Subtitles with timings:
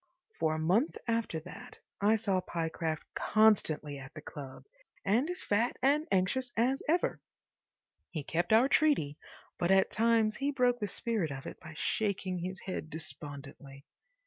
[0.39, 4.65] For a month after that I saw Pyecraft constantly at the club
[5.05, 7.21] and as fat and anxious as ever.
[8.09, 9.19] He kept our treaty,
[9.59, 13.85] but at times he broke the spirit of it by shaking his head despondently.